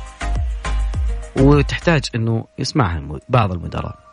وتحتاج 1.40 2.04
إنه 2.16 2.46
يسمعها 2.60 3.20
بعض 3.30 3.52
المدراء. 3.52 4.11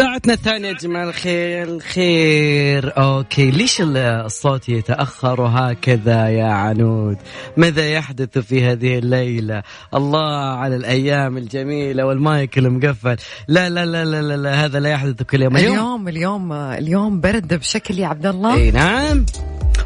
ساعتنا 0.00 0.32
الثانية 0.32 0.68
يا 0.68 0.72
جماعة 0.72 1.04
الخير 1.04 1.62
الخير. 1.68 2.92
okay 2.98 3.50
ليش 3.50 3.80
ال- 3.80 3.96
الصوت 3.96 4.68
يتأخر 4.68 5.42
هكذا 5.42 6.28
يا 6.28 6.44
عنود؟ 6.44 7.16
ماذا 7.56 7.88
يحدث 7.88 8.38
في 8.38 8.64
هذه 8.64 8.98
الليلة؟ 8.98 9.62
الله 9.94 10.56
على 10.56 10.76
الأيام 10.76 11.36
الجميلة 11.36 12.06
والمايك 12.06 12.58
المقفل. 12.58 13.16
لا 13.48 13.68
لا 13.68 13.86
لا 13.86 14.04
لا 14.04 14.22
لا, 14.22 14.36
لا 14.36 14.64
هذا 14.64 14.80
لا 14.80 14.90
يحدث 14.90 15.22
كل 15.22 15.42
يوم. 15.42 15.56
اليوم 15.56 16.08
اليوم 16.08 16.52
اليوم 16.52 17.20
برد 17.20 17.54
بشكل 17.54 17.98
يا 17.98 18.06
عبد 18.06 18.26
الله. 18.26 18.54
إي 18.54 18.70
نعم. 18.70 19.26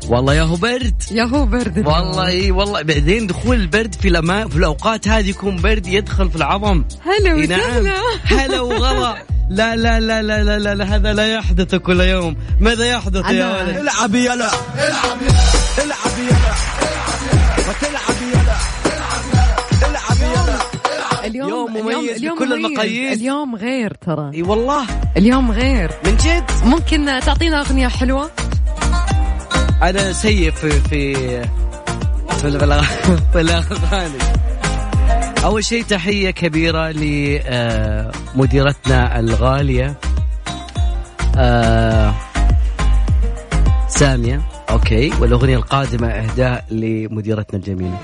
والله 0.09 0.35
يا 0.35 0.43
هو 0.43 0.57
برد. 0.57 1.03
يا 1.11 1.25
هو 1.25 1.47
برد. 1.47 1.87
والله 1.87 2.27
إي 2.27 2.51
والله. 2.51 2.83
بعدين 2.83 3.27
دخول 3.27 3.57
البرد 3.57 3.95
في 3.95 4.09
الأما 4.09 4.49
في 4.49 4.57
الأوقات 4.57 5.09
هذه 5.09 5.31
يكون 5.31 5.57
برد 5.57 5.87
يدخل 5.87 6.31
في 6.31 6.37
العظم. 6.37 6.85
هلا 7.05 7.33
إي 7.33 7.47
نعم. 7.47 7.61
وسهلا 7.61 7.95
هلا 8.25 8.61
وغلا. 8.61 9.15
لا 9.51 9.77
لا 9.77 10.01
لا 10.01 10.23
لا 10.23 10.43
لا 10.45 10.59
لا, 10.59 10.75
لا 10.75 10.85
هذا 10.85 11.13
لا 11.13 11.35
يحدث 11.35 11.75
كل 11.75 12.01
يوم. 12.01 12.37
ماذا 12.61 12.87
يحدث 12.87 13.31
يا 13.31 13.63
ولد؟ 13.63 13.77
العب 13.77 14.15
يلا. 14.15 14.35
العب 14.35 14.35
يلا. 14.35 14.51
العب 15.85 16.19
يلا. 16.19 16.55
وتلعب 17.69 18.19
يلا. 18.33 18.57
العب 19.89 20.19
يلا. 20.21 20.59
اليوم 21.27 21.49
يوم 21.49 21.77
اليوم 21.77 22.03
مميز 22.03 22.17
اليوم 22.17 22.37
بكل 22.37 22.49
مميز. 22.49 22.65
المقاييس. 22.65 23.19
اليوم 23.19 23.57
غير 23.57 23.95
ترى. 23.95 24.31
إي 24.35 24.43
والله. 24.43 24.87
اليوم 25.17 25.51
غير. 25.51 25.91
من 26.05 26.17
جد؟ 26.17 26.45
ممكن 26.65 27.21
تعطينا 27.27 27.61
أغنية 27.61 27.89
حلوة؟ 27.89 28.31
أنا 29.85 30.13
سيء 30.13 30.51
في 30.51 30.71
في 30.71 31.15
في 32.41 33.41
الاغاني 33.41 34.19
أول 35.45 35.65
شيء 35.65 35.85
تحية 35.85 36.31
كبيرة 36.31 36.91
لمديرتنا 38.35 39.19
الغالية 39.21 39.95
آه، 41.37 42.15
سامية. 43.89 44.41
okay. 44.71 45.13
والأغنية 45.21 45.57
القادمة 45.57 46.09
إهداء 46.09 46.65
لمديرتنا 46.71 47.59
الجميلة. 47.59 47.99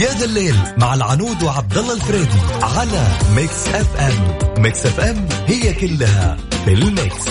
يا 0.00 0.12
ذا 0.14 0.24
الليل 0.24 0.54
مع 0.78 0.94
العنود 0.94 1.42
وعبد 1.42 1.78
الله 1.78 1.94
الفريدي 1.94 2.40
على 2.62 3.08
Mix 3.34 3.68
FM. 3.68 4.62
Mix 4.62 4.86
FM 4.86 5.28
هي 5.46 5.74
كلها 5.74 6.36
في 6.64 6.72
ال 6.72 6.83
mix. 6.83 7.28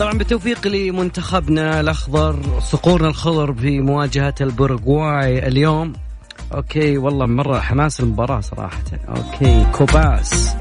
طبعا 0.00 0.12
بالتوفيق 0.12 0.66
لمنتخبنا 0.66 1.80
الأخضر 1.80 2.60
صقورنا 2.60 3.08
الخضر 3.08 3.54
في 3.54 3.80
مواجهة 3.80 4.34
البرغواي 4.40 5.46
اليوم. 5.48 5.92
okay 6.54 6.98
والله 6.98 7.26
مرة 7.26 7.60
حماس 7.60 8.00
المباراة 8.00 8.40
صراحة. 8.40 8.82
okay 9.08 9.66
كوباس. 9.72 10.56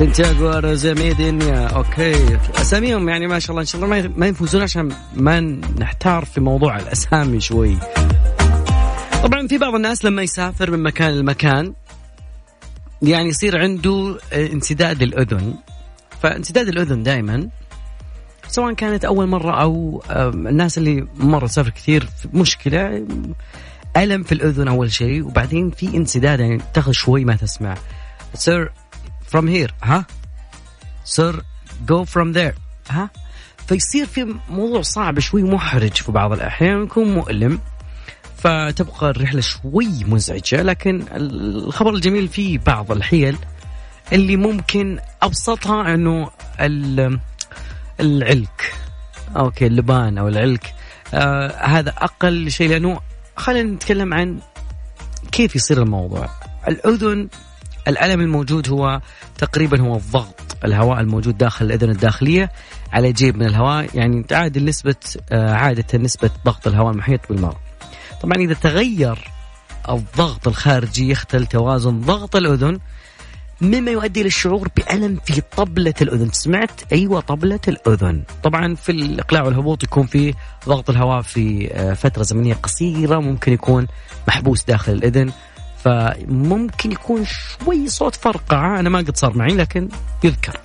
سانتياغو 0.00 0.50
رزاميدينيا 0.50 1.66
okay. 1.66 2.38
أساميهم 2.56 3.08
يعني 3.08 3.26
ما 3.26 3.38
شاء 3.38 3.50
الله 3.50 3.60
إن 3.60 3.66
شاء 3.66 3.84
الله 3.84 4.08
ما- 4.16 4.26
يفوزون 4.26 4.62
عشان 4.62 4.92
ما 5.14 5.40
نحتار 5.78 6.24
في 6.24 6.40
موضوع 6.40 6.78
الأسامي 6.78 7.40
شوي. 7.40 7.76
طبعا 9.22 9.46
في 9.48 9.58
بعض 9.58 9.74
الناس 9.74 10.04
لما 10.04 10.22
يسافر 10.22 10.70
من 10.70 10.82
مكان 10.82 11.10
لمكان 11.18 11.74
يعني 13.02 13.28
يصير 13.28 13.58
عنده 13.58 14.18
آه، 14.32 14.46
انسداد 14.46 15.02
الأذن. 15.02 15.54
فانسداد 16.22 16.68
الأذن 16.68 17.02
دائما 17.02 17.48
سواء 18.48 18.74
كانت 18.74 19.04
أول 19.04 19.26
مرة 19.26 19.62
أو 19.62 20.02
الناس 20.34 20.78
اللي 20.78 21.06
مروا 21.16 21.48
سافر 21.48 21.70
كثير 21.70 22.08
مشكلة 22.34 23.06
ألم 23.96 24.22
في 24.22 24.32
الأذن 24.32 24.68
أول 24.68 24.92
شيء 24.92 25.24
وبعدين 25.26 25.70
في 25.70 25.96
انسداد 25.96 26.40
يعني 26.40 26.60
تاخذ 26.74 26.92
شوي 26.92 27.24
ما 27.24 27.36
تسمع. 27.36 27.74
sir 28.34 28.72
from 29.30 29.48
here 29.48 29.74
ها 29.82 30.04
sir 31.04 31.42
go 31.88 32.04
from 32.04 32.32
there 32.32 32.54
ها 32.90 33.10
فيصير 33.66 34.06
في 34.06 34.34
موضوع 34.50 34.82
صعب 34.82 35.18
شوي 35.18 35.42
محرج 35.42 35.92
في 35.92 36.12
بعض 36.12 36.32
الأحيان 36.32 36.82
يكون 36.82 37.14
مؤلم. 37.14 37.58
فتبقى 38.36 39.10
الرحلة 39.10 39.40
شوي 39.40 39.88
مزعجة 40.04 40.62
لكن 40.62 41.04
الخبر 41.12 41.94
الجميل 41.94 42.28
في 42.28 42.58
بعض 42.58 42.92
الحيل 42.92 43.36
اللي 44.12 44.36
ممكن 44.36 44.98
أبسطها 45.22 45.94
إنه 45.94 46.30
ال- 46.60 47.20
العلك. 48.00 48.74
okay 49.36 49.66
اللبان 49.66 50.18
أو 50.18 50.28
العلك. 50.28 50.74
آه 51.14 51.56
هذا 51.66 51.90
أقل 51.90 52.50
شيء 52.50 52.68
لأنه 52.70 53.00
خلينا 53.36 53.70
نتكلم 53.74 54.14
عن 54.14 54.38
كيف 55.32 55.56
يصير 55.56 55.82
الموضوع. 55.82 56.28
الأذن 56.68 57.28
الألم 57.88 58.20
الموجود 58.20 58.68
هو 58.68 59.00
تقريبا 59.38 59.80
هو 59.80 59.96
الضغط. 59.96 60.56
الهواء 60.64 61.00
الموجود 61.00 61.38
داخل 61.38 61.64
الأذن 61.64 61.90
الداخلية 61.90 62.50
على 62.92 63.12
جيب 63.12 63.36
من 63.36 63.46
الهواء 63.46 63.88
يعني 63.94 64.22
تعادل 64.22 64.64
نسبة 64.64 64.94
آه 65.32 65.54
عادة 65.54 65.98
نسبة 65.98 66.30
ضغط 66.44 66.66
الهواء 66.66 66.92
المحيط 66.92 67.20
بالمرء 67.28 67.56
طبعا 68.22 68.36
إذا 68.36 68.54
تغير 68.54 69.18
الضغط 69.88 70.48
الخارجي 70.48 71.10
يختل 71.10 71.46
توازن 71.46 72.00
ضغط 72.00 72.36
الأذن 72.36 72.78
مما 73.60 73.90
يؤدي 73.90 74.22
للشعور 74.22 74.68
بألم 74.76 75.18
في 75.24 75.42
طبلة 75.56 75.94
الأذن. 76.02 76.30
سمعت؟ 76.32 76.92
أيوة 76.92 77.20
طبلة 77.20 77.60
الأذن. 77.68 78.22
طبعا 78.42 78.74
في 78.74 78.92
الإقلاع 78.92 79.42
والهبوط 79.42 79.82
يكون 79.82 80.06
في 80.06 80.34
ضغط 80.68 80.90
الهواء 80.90 81.22
في 81.22 81.70
آه، 81.72 81.94
فترة 81.94 82.22
زمنية 82.22 82.54
قصيرة 82.54 83.18
ممكن 83.18 83.52
يكون 83.52 83.86
محبوس 84.28 84.64
داخل 84.64 84.92
الأذن. 84.92 85.32
فممكن 85.84 86.92
يكون 86.92 87.24
شوي 87.24 87.88
صوت 87.88 88.14
فرقعة 88.14 88.80
أنا 88.80 88.88
ما 88.88 88.98
قد 88.98 89.16
صار 89.16 89.36
معي 89.36 89.54
لكن 89.54 89.88
يذكر. 90.24 90.56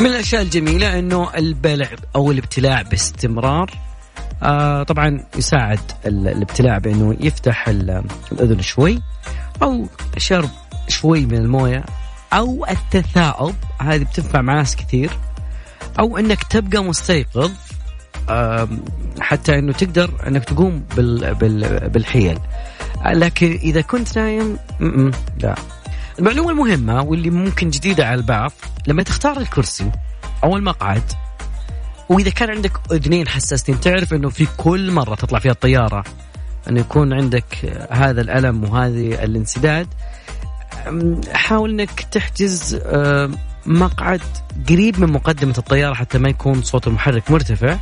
من 0.00 0.06
الأشياء 0.06 0.42
الجميلة 0.42 0.98
أنه 0.98 1.34
البلع 1.36 1.88
أو 2.16 2.30
الابتلاع 2.30 2.82
باستمرار 2.82 3.70
آه 4.42 4.82
طبعا 4.82 5.24
يساعد 5.36 5.80
ال- 6.06 6.28
الابتلاع 6.28 6.78
بأنه 6.78 7.16
يفتح 7.20 7.68
ال- 7.68 8.04
الأذن 8.32 8.60
شوي 8.62 9.02
أو 9.62 9.86
شرب 10.16 10.50
شوي 10.88 11.26
من 11.26 11.34
الموية 11.34 11.84
أو 12.32 12.66
التثاؤب. 12.70 13.54
هذه 13.80 14.02
بتنفع 14.04 14.40
مع 14.42 14.54
ناس 14.54 14.76
كثير. 14.76 15.10
أو 15.98 16.18
إنك 16.18 16.42
تبقى 16.44 16.84
مستيقظ 16.84 17.50
حتى 19.20 19.58
إنه 19.58 19.72
تقدر 19.72 20.10
إنك 20.26 20.44
تقوم 20.44 20.84
بال 20.96 21.34
بال 21.34 21.88
بالحيل. 21.88 22.38
لكن 23.06 23.52
إذا 23.62 23.80
كنت 23.80 24.18
نايم 24.18 24.58
م-م، 24.80 25.10
لا. 25.42 25.54
المعلومة 26.18 26.50
المهمة 26.50 27.02
واللي 27.02 27.30
ممكن 27.30 27.70
جديدة 27.70 28.06
على 28.06 28.14
البعض 28.14 28.52
لما 28.86 29.02
تختار 29.02 29.36
الكرسي 29.36 29.90
أو 30.44 30.56
المقعد 30.56 31.02
وإذا 32.08 32.30
كان 32.30 32.50
عندك 32.50 32.72
أذنين 32.92 33.28
حساستين 33.28 33.80
تعرف 33.80 34.14
إنه 34.14 34.28
في 34.28 34.46
كل 34.56 34.90
مرة 34.90 35.14
تطلع 35.14 35.38
فيها 35.38 35.52
الطيارة 35.52 36.04
انه 36.68 36.80
يكون 36.80 37.12
عندك 37.12 37.76
هذا 37.90 38.20
الألم 38.20 38.64
وهذه 38.64 39.24
الانسداد 39.24 39.86
حاول 41.34 41.70
إنك 41.70 42.00
تحجز 42.00 42.80
مقعد 43.66 44.20
قريب 44.68 45.00
من 45.00 45.12
مقدمة 45.12 45.54
الطيارة 45.58 45.94
حتى 45.94 46.18
ما 46.18 46.28
يكون 46.28 46.62
صوت 46.62 46.86
المحرك 46.86 47.30
مرتفع. 47.30 47.78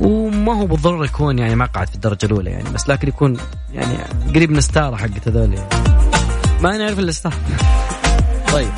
وما 0.00 0.60
هو 0.60 0.66
بالضرورة 0.66 1.04
يكون 1.04 1.38
يعني 1.38 1.54
مقعد 1.54 1.88
في 1.88 1.94
الدرجة 1.94 2.26
الأولى 2.26 2.50
يعني 2.50 2.70
بس 2.70 2.88
لكن 2.88 3.08
يكون 3.08 3.36
يعني 3.72 3.94
قريب 4.34 4.50
من 4.50 4.58
الستارة 4.58 4.96
حقت 4.96 5.28
هذول 5.28 5.54
يعني. 5.54 5.68
ما 6.62 6.76
نعرف 6.76 6.98
إلا 6.98 7.08
الستارة 7.08 7.34
طيب. 8.54 8.72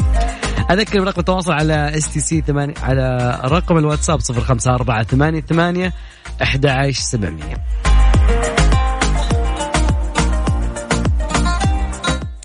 أذكر 0.70 1.00
برقم 1.00 1.20
التواصل 1.20 1.52
على 1.52 1.96
STC 1.96 2.44
على 2.82 3.40
رقم 3.44 3.78
الواتساب 3.78 4.20
05488 4.20 5.92
11700 6.42 7.56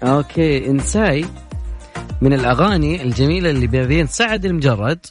أوكي 0.04 0.68
إنساي 0.68 1.26
من 2.22 2.34
الأغاني 2.34 3.04
الجميلة 3.04 3.50
اللي 3.50 3.68
بين 3.68 4.08
سعد 4.08 4.46
المجرد 4.46 5.06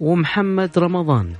ومحمد 0.00 0.78
رمضان. 0.78 1.34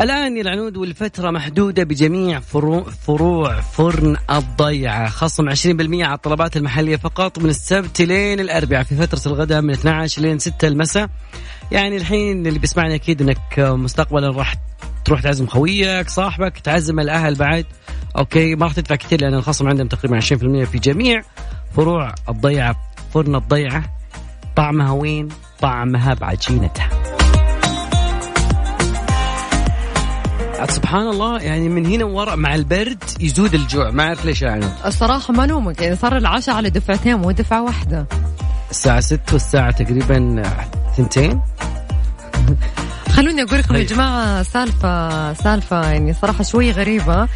الآن 0.00 0.36
العنود 0.36 0.76
والفترة 0.76 1.30
محدودة 1.30 1.84
بجميع 1.84 2.40
فروع, 2.40 2.82
فروع 2.82 3.60
فرن 3.60 4.16
الضيعة 4.30 5.08
خصم 5.08 5.50
20% 5.50 5.54
على 6.02 6.14
الطلبات 6.14 6.56
المحلية 6.56 6.96
فقط 6.96 7.38
من 7.38 7.50
السبت 7.50 8.02
لين 8.02 8.40
الأربعاء 8.40 8.82
في 8.82 8.96
فترة 8.96 9.32
الغداء 9.32 9.62
من 9.62 9.70
12 9.70 10.22
لين 10.22 10.38
6 10.38 10.68
المساء. 10.68 11.08
يعني 11.72 11.96
الحين 11.96 12.46
اللي 12.46 12.58
بيسمعني 12.58 12.94
أكيد 12.94 13.22
أنك 13.22 13.58
مستقبلا 13.58 14.30
راح 14.30 14.54
تروح 15.04 15.20
تعزم 15.20 15.46
خويك 15.46 16.08
صاحبك 16.08 16.58
تعزم 16.58 17.00
الأهل 17.00 17.34
بعد. 17.34 17.66
أوكي 18.18 18.54
ما 18.54 18.66
راح 18.66 18.74
تدفع 18.74 18.94
كثير 18.94 19.20
لأن 19.20 19.34
الخصم 19.34 19.68
عندهم 19.68 19.88
تقريبا 19.88 20.20
20% 20.20 20.64
في 20.64 20.78
جميع 20.78 21.22
فروع 21.76 22.14
الضيعة 22.28 22.76
فرن 23.14 23.34
الضيعة. 23.34 23.84
طعمها 24.56 24.92
وين؟ 24.92 25.28
طعمها 25.60 26.14
بعجينتها. 26.14 27.05
سبحان 30.64 31.08
الله 31.08 31.38
يعني 31.40 31.68
من 31.68 31.86
هنا 31.86 32.04
ورا 32.04 32.34
مع 32.34 32.54
البرد 32.54 33.04
يزود 33.20 33.54
الجوع 33.54 33.90
ما 33.90 34.02
أعرف 34.06 34.24
ليش 34.24 34.42
يعني. 34.42 34.66
الصراحة 34.86 35.32
ما 35.34 35.46
نومك 35.46 35.82
يعني 35.82 35.96
صار 35.96 36.16
العشاء 36.16 36.54
على 36.54 36.70
دفعتين 36.70 37.16
مو 37.16 37.30
دفعة 37.30 37.62
واحدة. 37.62 38.06
الساعة 38.70 39.00
6 39.00 39.20
والساعة 39.32 39.70
تقريبا 39.70 40.42
ثنتين. 40.96 41.40
خلوني 43.12 43.42
أقول 43.42 43.58
لكم 43.58 43.74
يا 43.74 43.78
طيب. 43.78 43.86
جماعة 43.86 44.42
سالفة 44.42 45.32
سالفة 45.32 45.90
يعني 45.90 46.12
صراحة 46.14 46.44
شوي 46.44 46.70
غريبة. 46.70 47.28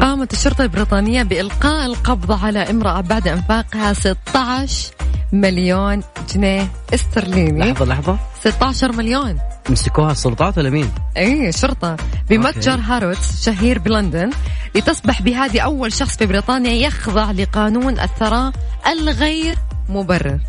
قامت 0.00 0.32
الشرطة 0.32 0.62
البريطانية 0.62 1.22
بإلقاء 1.22 1.86
القبض 1.86 2.44
على 2.44 2.58
امرأة 2.70 3.00
بعد 3.00 3.28
إنفاقها 3.28 3.92
16 3.92 4.92
مليون 5.32 6.02
جنيه 6.34 6.68
استرليني. 6.94 7.72
لحظة 7.72 7.84
لحظة. 7.84 8.18
16 8.40 8.92
مليون. 8.92 9.38
مسكوها 9.70 10.12
السلطات 10.12 10.58
ولا 10.58 10.70
مين؟ 10.70 10.90
اي 11.16 11.52
شرطة 11.52 11.96
بمتجر 12.30 12.72
okay. 12.72 12.82
هارودز 12.82 13.44
شهير 13.44 13.78
بلندن 13.78 14.30
لتصبح 14.74 15.22
بهذه 15.22 15.60
أول 15.60 15.92
شخص 15.92 16.16
في 16.16 16.26
بريطانيا 16.26 16.72
يخضع 16.72 17.30
لقانون 17.30 18.00
الثراء 18.00 18.52
الغير 18.86 19.56
مبرر 19.88 20.40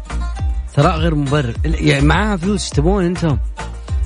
ثراء 0.75 0.97
غير 0.97 1.15
مبرر 1.15 1.53
يعني 1.65 2.05
معاها 2.05 2.37
فلوس 2.37 2.69
تبون 2.69 3.05
أنتم؟ 3.05 3.37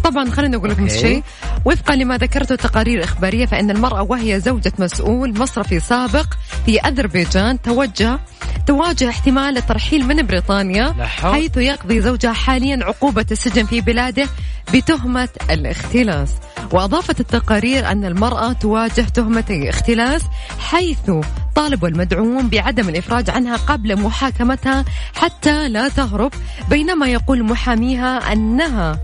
طبعا 0.04 0.32
خليني 0.32 0.56
أقول 0.56 0.70
لكم. 0.70 0.88
شيء 0.88 1.24
وفقا 1.66 1.96
لما 1.96 2.18
ذكرته 2.18 2.56
تقارير 2.56 3.04
إخبارية 3.04 3.46
فإن 3.46 3.72
المرأة 3.72 4.02
وهي 4.02 4.40
زوجة 4.40 4.74
مسؤول 4.80 5.40
مصرفي 5.40 5.80
سابق 5.80 6.26
في 6.66 6.80
أذربيجان 6.80 7.62
توجه 7.62 8.20
تواجه 8.68 9.10
احتمال 9.10 9.58
الترحيل 9.58 10.08
من 10.08 10.26
بريطانيا. 10.28 10.96
حيث 11.34 11.58
يقضي 11.58 12.02
زوجها 12.02 12.34
حاليا 12.34 12.80
عقوبة 12.84 13.26
السجن 13.32 13.66
في 13.66 13.82
بلاده 13.82 14.28
بتهمة 14.74 15.30
الاختلاس 15.52 16.30
وأضافت 16.72 17.20
التقارير 17.20 17.92
أن 17.92 18.06
المرأة 18.06 18.54
تواجه 18.54 19.02
تهمتي 19.02 19.70
اختلاس 19.70 20.22
حيث 20.60 21.12
طالب 21.56 21.86
المدعوم 21.86 22.50
بعدم 22.50 22.90
الإفراج 22.90 23.30
عنها 23.30 23.56
قبل 23.58 24.02
محاكمتها 24.02 24.86
حتى 25.16 25.70
لا 25.70 25.90
تهرب 25.90 26.32
بينما 26.70 27.08
يقول 27.08 27.44
محاميها 27.44 28.34
أنها 28.34 29.00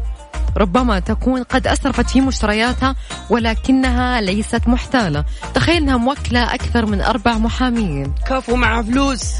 ربما 0.58 1.00
تكون 1.00 1.44
قد 1.44 1.68
أسرفت 1.68 2.10
في 2.10 2.22
مشترياتها 2.22 2.96
ولكنها 3.30 4.22
ليست 4.22 4.68
محتالة. 4.68 5.26
تخيل 5.54 5.76
أنها 5.76 5.98
موكلة 5.98 6.54
أكثر 6.54 6.86
من 6.86 7.02
أربع 7.02 7.38
محامين. 7.38 8.14
كفو 8.28 8.56
معها 8.56 8.82
فلوس. 8.82 9.34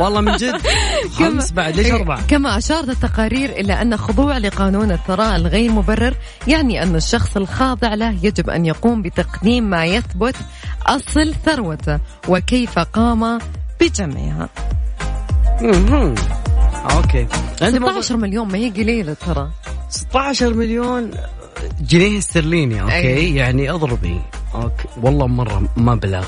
والله 0.00 0.20
من 0.20 0.36
جد. 0.36 0.60
خمس 1.18 1.52
بعد 1.52 1.76
ليش 1.76 1.90
أربعة؟ 1.90 2.26
كما 2.26 2.58
أشارت 2.58 2.88
التقارير 2.88 3.50
إلى 3.50 3.82
أن 3.82 3.96
خضوع 3.96 4.38
لقانون 4.38 4.92
الثراء 4.92 5.36
الغير 5.36 5.70
مبرر 5.70 6.14
يعني 6.46 6.82
أن 6.82 6.96
الشخص 6.96 7.36
الخاضع 7.36 7.94
له 7.94 8.10
يجب 8.22 8.50
أن 8.50 8.66
يقوم 8.66 9.02
بتقديم 9.02 9.64
ما 9.64 9.84
يثبت 9.84 10.36
أصل 10.86 11.34
ثروته 11.44 11.98
وكيف 12.28 12.78
قام 12.78 13.38
بجمعها. 13.80 14.48
okay. 16.90 17.26
عندي 17.62 17.78
موضوع- 17.78 18.00
16 18.00 18.16
مليون 18.16 18.48
ما 18.48 18.58
هي 18.58 18.70
قليلة 18.70 19.14
ترى. 19.26 19.50
16 19.90 20.54
مليون 20.54 21.10
جنيه 21.80 22.18
استرليني 22.18 22.82
okay؟ 22.82 22.94
أي. 22.94 23.34
يعني 23.34 23.70
أضربي. 23.70 24.20
okay. 24.54 24.84
والله 25.02 25.26
مرة 25.26 25.62
مبلغ 25.76 26.26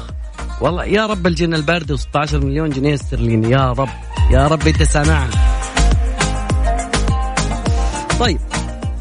والله 0.60 0.84
يا 0.84 1.06
رب 1.06 1.26
الجنة 1.26 1.56
الباردة 1.56 1.96
و16 1.96 2.34
مليون 2.34 2.70
جنيه 2.70 2.94
استرليني. 2.94 3.50
يا 3.50 3.72
رب. 3.72 3.88
يا 4.30 4.46
رب 4.46 4.66
أنت 4.66 4.82
سامعنا. 4.82 5.30
طيب 8.20 8.38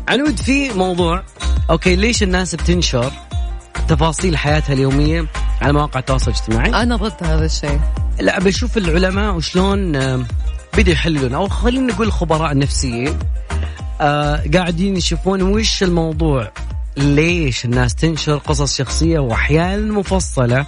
عنود 0.07 0.37
في 0.39 0.69
موضوع 0.73 1.23
okay 1.69 1.95
ليش 1.95 2.23
الناس 2.23 2.55
بتنشر 2.55 3.11
تفاصيل 3.87 4.37
حياتها 4.37 4.73
اليومية 4.73 5.25
على 5.61 5.73
مواقع 5.73 5.99
التواصل 5.99 6.31
الاجتماعي؟ 6.31 6.83
أنا 6.83 6.95
ضد 6.95 7.13
هذا 7.23 7.45
الشيء. 7.45 7.79
لا 8.19 8.39
بشوف 8.39 8.77
العلماء 8.77 9.33
وشلون 9.35 9.95
بدوا 10.77 10.93
يحللون. 10.93 11.33
أو 11.33 11.47
خلينا 11.47 11.93
نقول 11.93 12.07
الخبراء 12.07 12.51
النفسيين 12.51 13.19
آه 14.01 14.43
قاعدين 14.53 14.97
يشوفون 14.97 15.41
وش 15.41 15.83
الموضوع؟ 15.83 16.51
ليش 16.97 17.65
الناس 17.65 17.95
تنشر 17.95 18.37
قصص 18.37 18.77
شخصية 18.77 19.19
وأحيانا 19.19 19.93
مفصلة؟ 19.93 20.65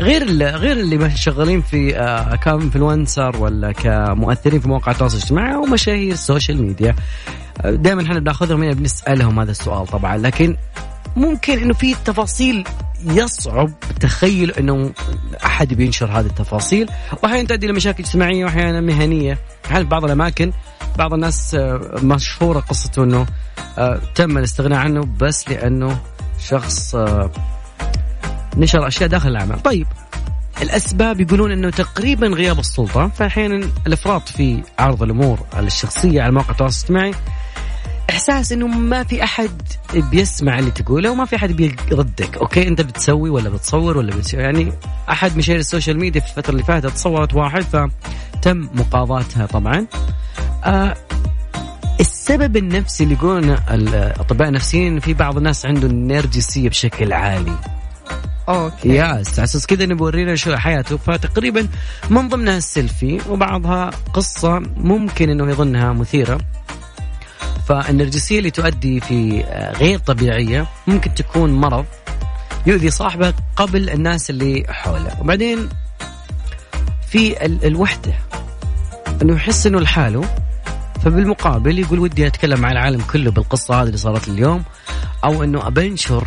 غير 0.00 0.22
اللي 0.22 0.50
غير 0.50 0.76
اللي 0.80 1.10
شغالين 1.16 1.62
في 1.62 1.96
آه 1.96 2.36
ك 2.36 2.45
influencer 2.45 3.36
ولا 3.36 3.72
كمؤثرين 3.72 4.60
في 4.60 4.68
مواقع 4.68 4.92
التواصل 4.92 5.16
الاجتماعي 5.16 5.54
أو 5.54 5.62
مشاهير 5.62 6.12
ال 6.12 6.19
social 6.19 6.62
media 6.62 6.94
دائما 7.64 8.02
إحنا 8.02 8.18
بناخذهم 8.18 8.62
هنا 8.62 8.72
بنسألهم 8.72 9.40
هذا 9.40 9.50
السؤال 9.50 9.86
طبعا 9.86 10.16
لكن 10.16 10.56
ممكن 11.16 11.58
إنه 11.58 11.74
في 11.74 11.94
تفاصيل 12.04 12.64
يصعب 13.04 13.70
تخيل 14.00 14.50
إنه 14.50 14.90
أحد 15.44 15.74
بينشر 15.74 16.06
هذه 16.06 16.26
التفاصيل. 16.26 16.88
وأحيانا 17.22 17.48
تؤدي 17.48 17.66
لمشاكل 17.66 18.04
اجتماعية 18.04 18.44
وأحيانا 18.44 18.80
مهنية. 18.80 19.38
أحيانا 19.66 19.84
في 19.84 19.90
بعض 19.90 20.04
الأماكن 20.04 20.52
بعض 20.98 21.14
الناس 21.14 21.54
آه، 21.54 21.80
مشهورة 22.02 22.60
قصته 22.60 23.04
إنه 23.04 23.26
آه، 23.78 24.00
تم 24.14 24.38
الاستغناء 24.38 24.78
عنه 24.78 25.08
بس 25.20 25.48
لأنه 25.48 25.98
شخص 26.38 26.94
آه، 26.94 27.30
نشر 28.56 28.86
أشياء 28.86 29.08
داخل 29.08 29.28
الاعمال 29.28 29.62
طيب 29.62 29.86
الأسباب 30.62 31.20
يقولون 31.20 31.52
إنه 31.52 31.70
تقريبا 31.70 32.26
غياب 32.26 32.58
السلطة. 32.58 33.08
فأحيانا 33.08 33.68
الإفراط 33.86 34.28
في 34.28 34.62
عرض 34.78 35.02
الأمور 35.02 35.38
الشخصية 35.58 36.22
على 36.22 36.32
مواقع 36.32 36.50
التواصل 36.50 36.94
الاجتماعي 36.94 37.14
إحساس 38.16 38.52
إنه 38.52 38.66
ما 38.66 39.04
في 39.04 39.24
أحد 39.24 39.62
بيسمع 39.94 40.58
اللي 40.58 40.70
تقوله 40.70 41.10
وما 41.10 41.24
في 41.24 41.36
أحد 41.36 41.52
بيردك. 41.52 42.36
okay؟ 42.36 42.68
أنت 42.68 42.80
بتسوي 42.80 43.30
ولا 43.30 43.48
بتصور 43.48 43.98
ولا 43.98 44.16
بتسوي 44.16 44.42
يعني 44.42 44.72
أحد 45.10 45.36
مشاهير 45.36 45.60
ال 45.60 45.65
social 45.65 45.98
media 45.98 46.20
في 46.20 46.28
الفترة 46.28 46.52
اللي 46.52 46.62
فاتت 46.62 46.96
صورت 46.96 47.34
واحد 47.34 47.62
فتم 47.62 48.68
مقاضاتها 48.74 49.46
طبعا. 49.46 49.86
آه 50.64 50.94
السبب 52.00 52.56
النفسي 52.56 53.04
اللي 53.04 53.14
يقولون 53.14 53.50
الاطباء 53.50 54.48
النفسيين 54.48 55.00
في 55.00 55.14
بعض 55.14 55.36
الناس 55.36 55.66
عنده 55.66 55.86
النرجسيه 55.86 56.68
بشكل 56.68 57.12
عالي. 57.12 57.56
okay. 58.48 58.88
بس 58.88 59.38
على 59.38 59.44
أساس 59.44 59.66
كذا 59.66 59.86
نبغى 59.86 60.04
ورينا 60.06 60.34
شو 60.34 60.56
حياته. 60.56 60.96
فتقريبا 60.96 61.68
من 62.10 62.28
ضمنها 62.28 62.56
السيلفي 62.56 63.20
وبعضها 63.28 63.90
قصة 64.14 64.58
ممكن 64.76 65.30
إنه 65.30 65.50
يظنها 65.50 65.92
مثيرة. 65.92 66.40
فالنرجسية 67.66 68.38
اللي 68.38 68.50
تؤدي 68.50 69.00
في 69.00 69.44
آه، 69.44 69.72
غير 69.72 69.98
طبيعية 69.98 70.66
ممكن 70.86 71.14
تكون 71.14 71.52
مرض 71.52 71.84
يؤذي 72.66 72.90
صاحبه 72.90 73.34
قبل 73.56 73.90
الناس 73.90 74.30
اللي 74.30 74.64
حوله. 74.68 75.16
وبعدين 75.20 75.68
في 77.08 77.44
ال- 77.46 77.64
الوحدة 77.64 78.14
إنه 79.22 79.34
يحس 79.36 79.66
إنه 79.66 79.80
لحاله 79.80 80.24
فبالمقابل 81.04 81.78
يقول 81.78 81.98
ودي 81.98 82.26
أتكلم 82.26 82.60
مع 82.60 82.72
العالم 82.72 83.00
كله 83.12 83.30
بالقصة 83.30 83.74
هذه 83.82 83.86
اللي 83.86 83.96
صارت 83.96 84.28
لي 84.28 84.34
اليوم 84.34 84.64
أو 85.24 85.42
إنه 85.44 85.66
ابنشر 85.66 86.26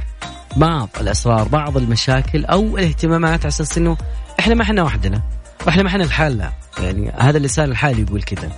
بعض 0.55 0.89
الأسرار 1.01 1.47
بعض 1.47 1.77
المشاكل 1.77 2.45
أو 2.45 2.77
الاهتمامات 2.77 3.39
على 3.39 3.47
أساس 3.47 3.77
إنه 3.77 3.97
إحنا 4.39 4.55
ما 4.55 4.61
إحنا 4.63 4.83
وحدنا 4.83 5.21
وإحنا 5.67 5.83
ما 5.83 5.89
إحنا 5.89 6.03
لحالنا 6.03 6.53
يعني 6.79 7.11
هذا 7.17 7.37
اللسان 7.37 7.71
الحالي 7.71 8.01
يقول 8.01 8.21
كذا 8.23 8.51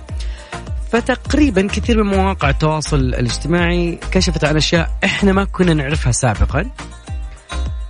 فتقريبا 0.92 1.66
كثير 1.66 2.02
من 2.02 2.16
مواقع 2.16 2.50
التواصل 2.50 2.96
الاجتماعي 2.96 3.98
كشفت 4.10 4.44
عن 4.44 4.56
أشياء 4.56 4.90
إحنا 5.04 5.32
ما 5.32 5.44
كنا 5.44 5.74
نعرفها 5.74 6.12
سابقا. 6.12 6.70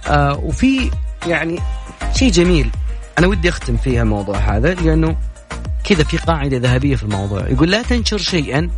آه 0.08 0.36
وفي 0.36 0.90
يعني 1.26 1.58
شيء 2.14 2.30
جميل 2.30 2.70
أنا 3.18 3.26
ودي 3.26 3.48
أختم 3.48 3.76
فيها 3.76 4.02
الموضوع 4.02 4.36
هذا 4.36 4.74
لأنه 4.74 5.16
كذا 5.84 6.04
في 6.04 6.16
قاعدة 6.16 6.56
ذهبية 6.56 6.96
في 6.96 7.02
الموضوع. 7.02 7.48
يقول 7.48 7.70
لا 7.70 7.82
تنشر 7.82 8.18
شيئا 8.18 8.70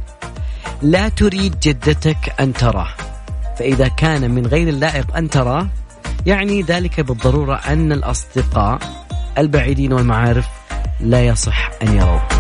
لا 0.83 1.09
تريد 1.09 1.61
جدتك 1.61 2.35
أن 2.41 2.53
تراه. 2.53 2.89
فإذا 3.59 3.89
كان 3.89 4.31
من 4.31 4.47
غير 4.47 4.69
اللائق 4.69 5.17
أن 5.17 5.31
تراه 5.31 5.67
يعني 6.27 6.63
ذلك 6.63 7.01
بالضرورة 7.01 7.55
أن 7.55 7.93
الأصدقاء 7.93 8.79
البعيدين 9.39 9.93
والمعارف 9.93 10.47
لا 11.01 11.27
يصح 11.27 11.71
أن 11.83 11.97
يروه. 11.97 12.34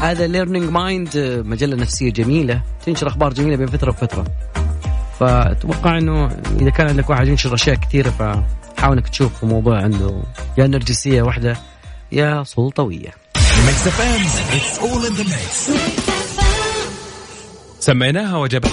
هذا 0.00 0.26
Learning 0.26 0.70
Mind 0.70 1.42
مجلة 1.46 1.76
نفسية 1.76 2.10
جميلة 2.10 2.62
تنشر 2.86 3.06
أخبار 3.06 3.32
جميلة 3.32 3.56
بين 3.56 3.66
فترة 3.66 3.90
وفترة. 3.90 4.24
فأتوقع 5.20 5.98
إنه 5.98 6.28
إذا 6.60 6.70
كان 6.70 6.88
عندك 6.88 7.10
واحد 7.10 7.28
ينشر 7.28 7.54
أشياء 7.54 7.76
كثيرة 7.76 8.10
فحاول 8.10 8.96
إنك 8.96 9.08
تشوف 9.08 9.44
موضوع 9.44 9.82
عنده. 9.82 10.22
يا 10.58 10.66
نرجسية 10.66 11.22
واحدة. 11.22 11.56
يا 12.12 12.42
سلطوية. 12.44 13.14
سميناها 17.80 18.36
وجبت 18.36 18.70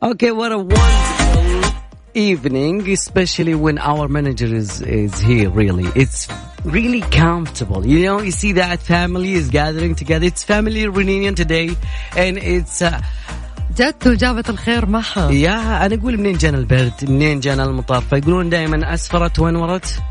Okay, 0.00 0.30
what 0.30 0.52
a 0.52 0.58
wonderful 0.58 1.74
evening, 2.14 2.88
especially 2.88 3.56
when 3.56 3.78
our 3.78 4.06
manager 4.06 4.46
is 4.46 4.80
is 4.80 5.18
here. 5.18 5.50
Really, 5.50 5.88
it's 6.02 6.28
really 6.76 7.00
comfortable. 7.22 7.80
You 7.92 7.98
know, 8.06 8.18
you 8.26 8.32
see 8.42 8.52
that 8.52 8.78
family 8.80 9.32
is 9.40 9.46
gathering 9.60 9.94
together. 9.94 10.26
It's 10.30 10.42
family 10.52 10.82
reunion 10.88 11.34
today, 11.34 11.68
and 12.16 12.38
it's 12.38 12.82
uh, 12.82 13.00
جت 13.76 14.06
وجابت 14.06 14.50
الخير 14.50 14.86
معها 14.86 15.30
يا 15.30 15.86
أنا 15.86 15.94
أقول 15.94 16.18
منين 16.18 16.36
جانا 16.38 16.58
البرد؟ 16.58 16.92
منين 17.02 17.40
جانا 17.40 17.64
المطر؟ 17.64 18.00
فيقولون 18.00 18.50
دائما 18.50 18.94
أسفرت 18.94 19.38
وانورت 19.38 20.02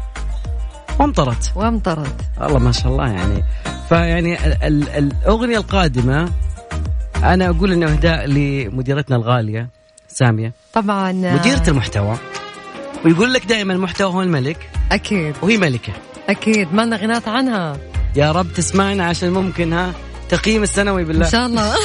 وامطرت. 1.00 1.52
وامطرت 1.56 2.16
والله 2.42 2.60
ما 2.60 2.72
شاء 2.72 2.88
الله 2.92 3.08
يعني 3.10 3.44
فيعني 3.90 4.46
ال- 4.48 4.64
ال- 4.64 4.90
الأغنية 4.90 5.58
القادمة 5.58 6.32
أنا 7.24 7.50
أقول 7.50 7.72
إنه 7.72 7.92
إهداء 7.92 8.26
لمديرتنا 8.28 9.16
الغالية 9.16 9.70
سامية 10.08 10.54
طبعا 10.74 11.12
مديرة 11.12 11.64
المحتوى 11.68 12.18
ويقول 13.06 13.34
لك 13.34 13.46
دائما 13.46 13.74
المحتوى 13.74 14.14
هو 14.14 14.22
الملك 14.22 14.70
أكيد 14.92 15.36
وهي 15.42 15.58
ملكة 15.58 15.94
أكيد. 16.30 16.74
ما 16.74 16.82
لنا 16.82 16.96
غنات 16.96 17.28
عنها. 17.28 17.78
يا 18.16 18.32
رب 18.32 18.54
تسمعنا 18.54 19.06
عشان 19.06 19.30
ممكن 19.30 19.74
ها 19.74 19.94
تقييم 20.30 20.64
السنوي 20.64 21.04
بالله. 21.04 21.26
إن 21.26 21.32
شاء 21.32 21.46
الله. 21.46 21.76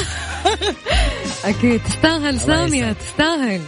أكيد. 1.45 1.81
تستاهل 1.83 2.39
سامية. 2.39 2.91
تستاهل. 2.93 3.61